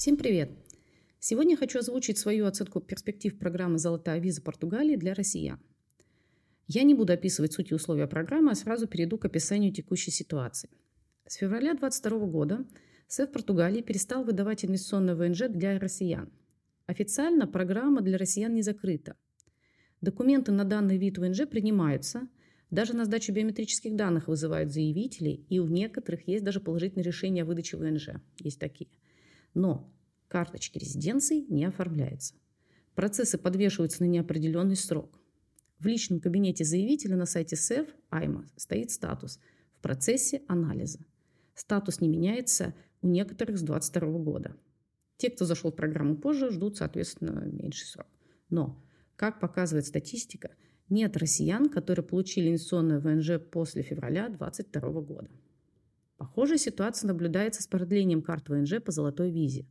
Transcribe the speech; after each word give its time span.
Всем 0.00 0.16
привет! 0.16 0.50
Сегодня 1.18 1.58
хочу 1.58 1.78
озвучить 1.78 2.16
свою 2.16 2.46
оценку 2.46 2.80
перспектив 2.80 3.38
программы 3.38 3.76
«Золотая 3.76 4.18
виза 4.18 4.40
Португалии» 4.40 4.96
для 4.96 5.12
россиян. 5.12 5.60
Я 6.66 6.84
не 6.84 6.94
буду 6.94 7.12
описывать 7.12 7.52
суть 7.52 7.70
и 7.70 7.74
условия 7.74 8.06
программы, 8.06 8.52
а 8.52 8.54
сразу 8.54 8.86
перейду 8.86 9.18
к 9.18 9.26
описанию 9.26 9.74
текущей 9.74 10.10
ситуации. 10.10 10.70
С 11.26 11.34
февраля 11.34 11.74
2022 11.74 12.26
года 12.28 12.64
СЭФ 13.08 13.30
Португалии 13.30 13.82
перестал 13.82 14.24
выдавать 14.24 14.64
инвестиционное 14.64 15.14
ВНЖ 15.14 15.50
для 15.50 15.78
россиян. 15.78 16.32
Официально 16.86 17.46
программа 17.46 18.00
для 18.00 18.16
россиян 18.16 18.54
не 18.54 18.62
закрыта. 18.62 19.16
Документы 20.00 20.50
на 20.50 20.64
данный 20.64 20.96
вид 20.96 21.18
ВНЖ 21.18 21.46
принимаются, 21.46 22.26
даже 22.70 22.96
на 22.96 23.04
сдачу 23.04 23.34
биометрических 23.34 23.94
данных 23.94 24.28
вызывают 24.28 24.72
заявителей, 24.72 25.44
и 25.50 25.58
у 25.58 25.68
некоторых 25.68 26.26
есть 26.26 26.42
даже 26.42 26.60
положительное 26.60 27.04
решение 27.04 27.42
о 27.42 27.46
выдаче 27.46 27.76
ВНЖ. 27.76 28.12
Есть 28.38 28.58
такие. 28.58 28.88
Но 29.54 29.92
карточки 30.30 30.78
резиденции 30.78 31.44
не 31.48 31.64
оформляются. 31.64 32.34
Процессы 32.94 33.36
подвешиваются 33.36 34.02
на 34.02 34.08
неопределенный 34.08 34.76
срок. 34.76 35.20
В 35.78 35.86
личном 35.86 36.20
кабинете 36.20 36.64
заявителя 36.64 37.16
на 37.16 37.26
сайте 37.26 37.56
СЭФ 37.56 37.88
АЙМА 38.10 38.46
стоит 38.56 38.90
статус 38.90 39.40
«В 39.74 39.82
процессе 39.82 40.42
анализа». 40.46 41.00
Статус 41.54 42.00
не 42.00 42.08
меняется 42.08 42.74
у 43.02 43.08
некоторых 43.08 43.58
с 43.58 43.62
2022 43.62 44.18
года. 44.22 44.56
Те, 45.16 45.30
кто 45.30 45.44
зашел 45.44 45.72
в 45.72 45.76
программу 45.76 46.16
позже, 46.16 46.50
ждут, 46.50 46.76
соответственно, 46.76 47.44
меньший 47.44 47.86
срок. 47.86 48.06
Но, 48.50 48.82
как 49.16 49.40
показывает 49.40 49.86
статистика, 49.86 50.50
нет 50.88 51.16
россиян, 51.16 51.68
которые 51.68 52.04
получили 52.04 52.48
инвестиционное 52.48 53.00
ВНЖ 53.00 53.40
после 53.50 53.82
февраля 53.82 54.28
2022 54.28 55.00
года. 55.00 55.30
Похожая 56.16 56.58
ситуация 56.58 57.08
наблюдается 57.08 57.62
с 57.62 57.66
продлением 57.66 58.22
карт 58.22 58.48
ВНЖ 58.48 58.80
по 58.84 58.92
золотой 58.92 59.30
визе. 59.30 59.66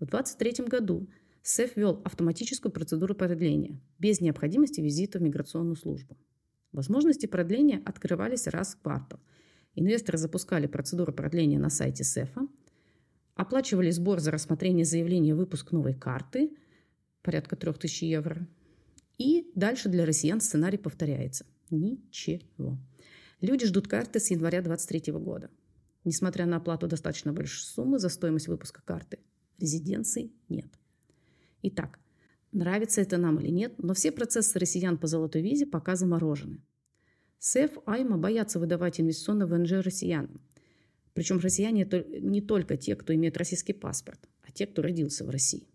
В 0.00 0.06
2023 0.06 0.66
году 0.66 1.08
СЭФ 1.42 1.76
ввел 1.76 2.00
автоматическую 2.04 2.72
процедуру 2.72 3.14
продления 3.14 3.78
без 3.98 4.22
необходимости 4.22 4.80
визита 4.80 5.18
в 5.18 5.22
миграционную 5.22 5.76
службу. 5.76 6.16
Возможности 6.72 7.26
продления 7.26 7.82
открывались 7.84 8.46
раз 8.46 8.74
в 8.74 8.80
квартал. 8.80 9.20
Инвесторы 9.74 10.16
запускали 10.16 10.66
процедуру 10.66 11.12
продления 11.12 11.58
на 11.58 11.68
сайте 11.68 12.04
СЭФа, 12.04 12.48
оплачивали 13.34 13.90
сбор 13.90 14.20
за 14.20 14.30
рассмотрение 14.30 14.86
заявления 14.86 15.34
выпуск 15.34 15.70
новой 15.70 15.92
карты, 15.92 16.50
порядка 17.20 17.56
3000 17.56 18.04
евро, 18.04 18.48
и 19.18 19.50
дальше 19.54 19.90
для 19.90 20.06
россиян 20.06 20.40
сценарий 20.40 20.78
повторяется. 20.78 21.44
Ничего. 21.68 22.78
Люди 23.42 23.66
ждут 23.66 23.86
карты 23.86 24.18
с 24.18 24.30
января 24.30 24.62
2023 24.62 25.12
года. 25.12 25.50
Несмотря 26.04 26.46
на 26.46 26.56
оплату 26.56 26.88
достаточно 26.88 27.34
большой 27.34 27.62
суммы 27.62 27.98
за 27.98 28.08
стоимость 28.08 28.48
выпуска 28.48 28.80
карты, 28.82 29.18
резиденций 29.60 30.32
нет. 30.48 30.68
Итак, 31.62 31.98
нравится 32.52 33.00
это 33.00 33.18
нам 33.18 33.38
или 33.38 33.50
нет, 33.50 33.74
но 33.78 33.94
все 33.94 34.10
процессы 34.10 34.58
россиян 34.58 34.98
по 34.98 35.06
золотой 35.06 35.42
визе 35.42 35.66
пока 35.66 35.96
заморожены. 35.96 36.62
СЭФ, 37.38 37.78
АЙМА 37.86 38.18
боятся 38.18 38.58
выдавать 38.58 39.00
инвестиционно 39.00 39.46
ВНЖ 39.46 39.84
россиянам. 39.84 40.40
Причем 41.14 41.38
россияне 41.38 41.88
не 42.20 42.40
только 42.40 42.76
те, 42.76 42.94
кто 42.96 43.14
имеет 43.14 43.36
российский 43.36 43.72
паспорт, 43.72 44.28
а 44.42 44.52
те, 44.52 44.66
кто 44.66 44.82
родился 44.82 45.24
в 45.24 45.30
России. 45.30 45.68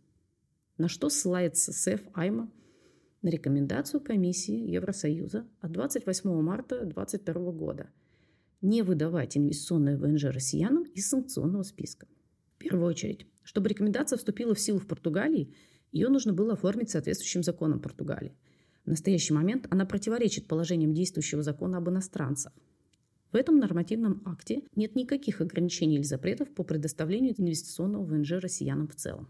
На 0.78 0.88
что 0.88 1.10
ссылается 1.10 1.72
СЭФ, 1.72 2.02
АЙМА 2.14 2.52
на 3.22 3.30
рекомендацию 3.30 4.02
комиссии 4.02 4.70
Евросоюза 4.70 5.48
от 5.60 5.72
28 5.72 6.42
марта 6.42 6.86
2022 6.86 7.52
года– 7.52 7.90
не 8.66 8.82
выдавать 8.82 9.38
инвестиционное 9.38 9.98
ВНЖ 9.98 10.26
россиянам 10.26 10.84
из 10.84 11.08
санкционного 11.08 11.64
списка. 11.64 12.08
В 12.56 12.58
первую 12.58 12.88
очередь, 12.88 13.28
чтобы 13.46 13.70
рекомендация 13.70 14.18
вступила 14.18 14.54
в 14.54 14.60
силу 14.60 14.80
в 14.80 14.88
Португалии, 14.88 15.54
ее 15.92 16.10
нужно 16.10 16.34
было 16.34 16.54
оформить 16.54 16.90
соответствующим 16.90 17.44
законом 17.44 17.80
Португалии. 17.80 18.36
В 18.86 18.90
настоящий 18.90 19.34
момент 19.34 19.68
она 19.70 19.86
противоречит 19.86 20.48
положениям 20.48 20.94
действующего 20.94 21.44
закона 21.44 21.78
об 21.78 21.88
иностранцах. 21.90 22.52
В 23.32 23.36
этом 23.36 23.60
нормативном 23.60 24.22
акте 24.26 24.64
нет 24.76 24.96
никаких 24.96 25.42
ограничений 25.42 25.96
или 25.96 26.04
запретов 26.04 26.54
по 26.54 26.64
предоставлению 26.64 27.34
инвестиционного 27.38 28.04
ВНЖ 28.04 28.34
россиянам 28.34 28.88
в 28.88 28.96
целом. 28.96 29.30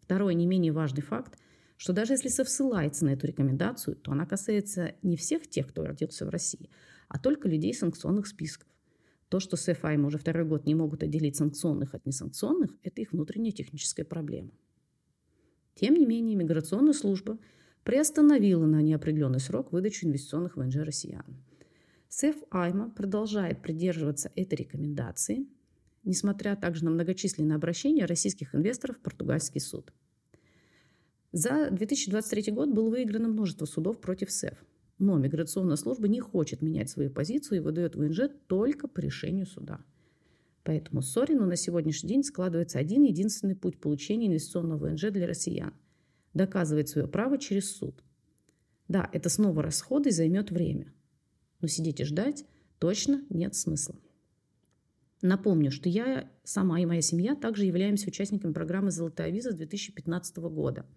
Второй 0.00 0.34
не 0.34 0.46
менее 0.46 0.72
важный 0.72 1.02
факт, 1.02 1.38
что 1.76 1.92
даже 1.92 2.14
если 2.14 2.28
ссылается 2.28 3.04
на 3.04 3.10
эту 3.10 3.26
рекомендацию, 3.26 3.96
то 3.96 4.12
она 4.12 4.26
касается 4.26 4.94
не 5.02 5.16
всех 5.16 5.48
тех, 5.48 5.68
кто 5.68 5.84
родился 5.84 6.26
в 6.26 6.30
России, 6.30 6.70
а 7.08 7.18
только 7.18 7.48
людей 7.48 7.74
санкционных 7.74 8.26
списков. 8.26 8.68
То, 9.34 9.40
что 9.40 9.56
СФАИМ 9.56 10.04
уже 10.04 10.16
второй 10.16 10.44
год 10.44 10.64
не 10.64 10.76
могут 10.76 11.02
отделить 11.02 11.34
санкционных 11.34 11.92
от 11.92 12.06
несанкционных, 12.06 12.70
это 12.84 13.00
их 13.00 13.10
внутренняя 13.10 13.50
техническая 13.50 14.06
проблема. 14.06 14.52
Тем 15.74 15.94
не 15.94 16.06
менее, 16.06 16.36
миграционная 16.36 16.92
служба 16.92 17.40
приостановила 17.82 18.64
на 18.64 18.80
неопределенный 18.80 19.40
срок 19.40 19.72
выдачу 19.72 20.06
инвестиционных 20.06 20.56
ВНЖ 20.56 20.76
россиян. 20.76 21.24
СЭФ 22.08 22.36
Айма 22.52 22.90
продолжает 22.90 23.60
придерживаться 23.60 24.30
этой 24.36 24.54
рекомендации, 24.54 25.48
несмотря 26.04 26.54
также 26.54 26.84
на 26.84 26.92
многочисленные 26.92 27.56
обращения 27.56 28.04
российских 28.04 28.54
инвесторов 28.54 28.98
в 28.98 29.00
португальский 29.00 29.60
суд. 29.60 29.92
За 31.32 31.72
2023 31.72 32.52
год 32.52 32.68
было 32.68 32.88
выиграно 32.88 33.26
множество 33.26 33.64
судов 33.64 34.00
против 34.00 34.30
СЭФ– 34.30 34.64
но 35.04 35.18
миграционная 35.18 35.76
служба 35.76 36.08
не 36.08 36.18
хочет 36.18 36.62
менять 36.62 36.88
свою 36.88 37.10
позицию 37.10 37.58
и 37.58 37.60
выдает 37.60 37.94
ВНЖ 37.94 38.30
только 38.46 38.88
по 38.88 39.00
решению 39.00 39.46
суда. 39.46 39.80
Поэтому 40.62 41.02
Сорину 41.02 41.44
на 41.44 41.56
сегодняшний 41.56 42.08
день 42.08 42.24
складывается 42.24 42.78
один 42.78 43.02
единственный 43.02 43.54
путь 43.54 43.78
получения 43.78 44.28
инвестиционного 44.28 44.88
ВНЖ 44.88 45.10
для 45.10 45.26
россиян– 45.26 45.74
доказывать 46.34 46.88
свое 46.88 47.06
право 47.06 47.36
через 47.36 47.70
суд. 47.70 48.02
Да, 48.88 49.10
это 49.12 49.28
снова 49.28 49.62
расходы 49.62 50.08
и 50.08 50.12
займет 50.12 50.50
время. 50.50 50.92
Но 51.60 51.68
сидеть 51.68 52.00
и 52.00 52.04
ждать 52.04 52.46
точно 52.78 53.22
нет 53.28 53.54
смысла. 53.54 53.96
Напомню, 55.20 55.70
что 55.70 55.90
я 55.90 56.30
сама 56.44 56.80
и 56.80 56.86
моя 56.86 57.02
семья 57.02 57.34
также 57.34 57.66
являемся 57.66 58.08
участниками 58.08 58.52
программы 58.52 58.90
«Золотая 58.90 59.30
виза» 59.30 59.52
с 59.52 59.54
2015 59.54 60.36
года– 60.38 60.86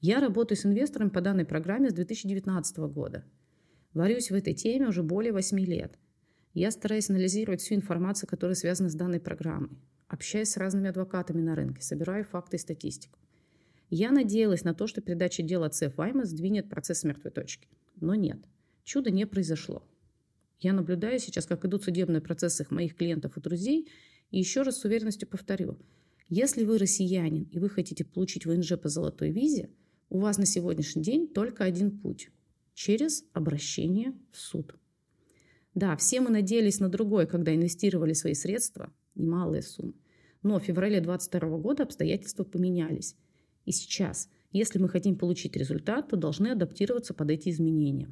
я 0.00 0.18
работаю 0.20 0.56
с 0.56 0.64
инвестором 0.64 1.10
по 1.10 1.20
данной 1.20 1.44
программе 1.44 1.90
с 1.90 1.92
2019 1.92 2.78
года. 2.78 3.22
Варюсь 3.92 4.30
в 4.30 4.34
этой 4.34 4.54
теме 4.54 4.88
уже 4.88 5.02
более 5.02 5.32
8 5.32 5.60
лет. 5.60 5.98
Я 6.54 6.70
стараюсь 6.70 7.10
анализировать 7.10 7.60
всю 7.60 7.74
информацию, 7.74 8.26
которая 8.26 8.54
связана 8.54 8.88
с 8.88 8.94
данной 8.94 9.20
программой. 9.20 9.78
Общаюсь 10.08 10.48
с 10.48 10.56
разными 10.56 10.88
адвокатами 10.88 11.42
на 11.42 11.54
рынке, 11.54 11.82
собираю 11.82 12.24
факты 12.24 12.56
и 12.56 12.60
статистику. 12.60 13.18
Я 13.90 14.10
надеялась 14.10 14.64
на 14.64 14.72
то, 14.72 14.86
что 14.86 15.02
передача 15.02 15.42
дела 15.42 15.68
ЦФ 15.68 15.94
сдвинет 16.22 16.70
процесс 16.70 17.00
с 17.00 17.04
мертвой 17.04 17.30
точки. 17.30 17.68
Но 18.00 18.14
нет, 18.14 18.38
чудо 18.84 19.10
не 19.10 19.26
произошло. 19.26 19.86
Я 20.60 20.72
наблюдаю 20.72 21.18
сейчас, 21.18 21.44
как 21.44 21.66
идут 21.66 21.84
судебные 21.84 22.22
процессы 22.22 22.66
моих 22.70 22.96
клиентов 22.96 23.36
и 23.36 23.40
друзей, 23.40 23.90
и 24.30 24.38
еще 24.38 24.62
раз 24.62 24.78
с 24.78 24.84
уверенностью 24.84 25.28
повторю. 25.28 25.78
Если 26.30 26.64
вы 26.64 26.78
россиянин 26.78 27.44
и 27.52 27.58
вы 27.58 27.68
хотите 27.68 28.04
получить 28.04 28.46
ВНЖ 28.46 28.78
по 28.80 28.88
золотой 28.88 29.30
визе– 29.30 29.68
у 30.10 30.18
вас 30.18 30.38
на 30.38 30.44
сегодняшний 30.44 31.02
день 31.02 31.28
только 31.28 31.64
один 31.64 31.98
путь– 31.98 32.30
через 32.74 33.24
обращение 33.32 34.12
в 34.32 34.36
суд. 34.36 34.74
Да, 35.74 35.96
все 35.96 36.20
мы 36.20 36.30
надеялись 36.30 36.80
на 36.80 36.88
другое, 36.88 37.26
когда 37.26 37.54
инвестировали 37.54 38.12
свои 38.12 38.34
средства, 38.34 38.92
немалые 39.14 39.62
суммы. 39.62 39.94
Но 40.42 40.58
в 40.58 40.64
феврале 40.64 41.00
2022 41.00 41.58
года 41.58 41.82
обстоятельства 41.84 42.42
поменялись. 42.42 43.16
И 43.66 43.72
сейчас, 43.72 44.28
если 44.50 44.80
мы 44.80 44.88
хотим 44.88 45.16
получить 45.16 45.56
результат, 45.56 46.08
то 46.08 46.16
должны 46.16 46.48
адаптироваться 46.48 47.14
под 47.14 47.30
эти 47.30 47.50
изменения. 47.50 48.10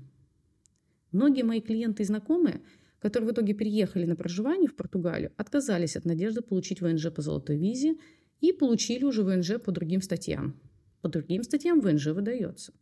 Многие 1.10 1.42
мои 1.42 1.60
клиенты 1.60 2.04
и 2.04 2.06
знакомые, 2.06 2.60
которые 3.00 3.30
в 3.30 3.32
итоге 3.32 3.54
переехали 3.54 4.04
на 4.04 4.14
проживание 4.14 4.68
в 4.68 4.76
Португалию, 4.76 5.32
отказались 5.36 5.96
от 5.96 6.04
надежды 6.04 6.42
получить 6.42 6.80
ВНЖ 6.80 7.10
по 7.12 7.22
золотой 7.22 7.56
визе 7.56 7.96
и 8.40 8.52
получили 8.52 9.04
уже 9.04 9.24
ВНЖ 9.24 9.58
по 9.64 9.72
другим 9.72 10.02
статьям. 10.02 10.60
По 11.00 11.08
другим 11.08 11.42
статьям 11.42 11.80
ВНЖ 11.80 12.08
выдается. 12.08 12.72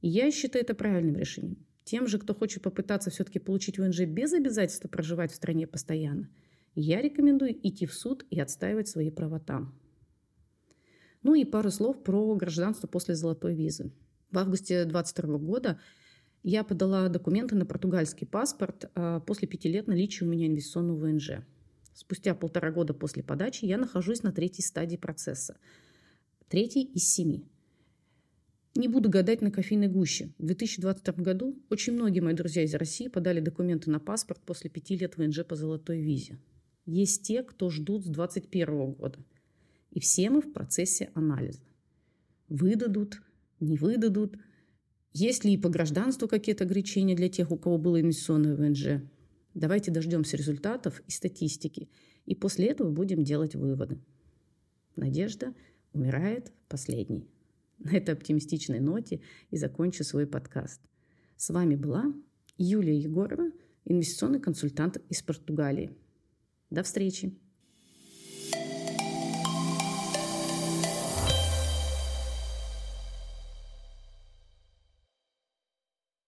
И 0.00 0.08
я 0.08 0.30
считаю 0.30 0.64
это 0.64 0.74
правильным 0.74 1.16
решением. 1.16 1.66
Тем 1.84 2.06
же, 2.06 2.18
кто 2.18 2.34
хочет 2.34 2.62
попытаться 2.62 3.10
все-таки 3.10 3.38
получить 3.38 3.78
ВНЖ 3.78 4.00
без 4.00 4.32
обязательства 4.32 4.88
проживать 4.88 5.32
в 5.32 5.36
стране 5.36 5.66
постоянно, 5.66 6.28
я 6.74 7.00
рекомендую 7.00 7.56
идти 7.66 7.86
в 7.86 7.94
суд 7.94 8.24
и 8.30 8.38
отстаивать 8.38 8.88
свои 8.88 9.10
права 9.10 9.40
там. 9.40 9.74
Ну 11.22 11.34
и 11.34 11.44
пару 11.44 11.70
слов 11.70 12.02
про 12.04 12.36
гражданство 12.36 12.86
после 12.86 13.14
золотой 13.14 13.54
визы. 13.54 13.90
В 14.30 14.38
августе 14.38 14.84
2022 14.84 15.38
года 15.38 15.80
я 16.44 16.62
подала 16.62 17.08
документы 17.08 17.56
на 17.56 17.66
португальский 17.66 18.26
паспорт 18.26 18.90
а 18.94 19.20
после 19.20 19.48
пяти 19.48 19.68
лет 19.68 19.88
наличия 19.88 20.24
у 20.24 20.28
меня 20.28 20.46
инвестиционного 20.46 21.06
ВНЖ. 21.06 21.30
Спустя 21.94 22.34
полтора 22.34 22.70
года 22.70 22.94
после 22.94 23.24
подачи 23.24 23.64
я 23.64 23.78
нахожусь 23.78 24.22
на 24.22 24.30
третьей 24.30 24.62
стадии 24.62 24.96
процесса– 24.96 25.56
третий 26.48 26.82
из 26.82 27.04
семи. 27.12 27.44
Не 28.74 28.88
буду 28.88 29.08
гадать 29.10 29.42
на 29.42 29.50
кофейной 29.50 29.88
гуще. 29.88 30.32
В 30.38 30.46
2022 30.46 31.24
году 31.24 31.58
очень 31.68 31.94
многие 31.94 32.20
мои 32.20 32.34
друзья 32.34 32.62
из 32.62 32.74
России 32.74 33.08
подали 33.08 33.40
документы 33.40 33.90
на 33.90 33.98
паспорт 33.98 34.40
после 34.44 34.70
пяти 34.70 34.96
лет 34.96 35.16
ВНЖ 35.16 35.44
по 35.44 35.56
золотой 35.56 36.00
визе. 36.00 36.38
Есть 36.86 37.22
те, 37.22 37.42
кто 37.42 37.70
ждут 37.70 38.04
с 38.04 38.08
2021 38.08 38.92
года. 38.92 39.18
И 39.90 40.00
все 40.00 40.30
мы 40.30 40.40
в 40.40 40.52
процессе 40.52 41.10
анализа. 41.14 41.60
Выдадут, 42.48 43.20
не 43.60 43.76
выдадут. 43.76 44.38
Есть 45.12 45.44
ли 45.44 45.54
и 45.54 45.58
по 45.58 45.68
гражданству 45.68 46.28
какие-то 46.28 46.64
ограничения 46.64 47.16
для 47.16 47.28
тех, 47.28 47.50
у 47.50 47.56
кого 47.56 47.78
было 47.78 48.00
инвестиционное 48.00 48.54
ВНЖ? 48.54 49.02
Давайте 49.54 49.90
дождемся 49.90 50.36
результатов 50.36 51.02
и 51.06 51.10
статистики. 51.10 51.88
И 52.26 52.34
после 52.34 52.66
этого 52.66 52.90
будем 52.90 53.24
делать 53.24 53.54
выводы. 53.54 53.98
Надежда 54.94 55.54
умирает 55.92 56.52
последней. 56.68 57.28
На 57.78 57.96
этой 57.96 58.14
оптимистичной 58.14 58.80
ноте 58.80 59.20
и 59.50 59.56
закончу 59.56 60.04
свой 60.04 60.26
подкаст. 60.26 60.80
С 61.36 61.50
вами 61.50 61.76
была 61.76 62.12
Юлия 62.56 62.98
Егорова, 62.98 63.50
инвестиционный 63.84 64.40
консультант 64.40 64.96
из 65.08 65.22
Португалии. 65.22 65.96
До 66.70 66.82
встречи! 66.82 67.38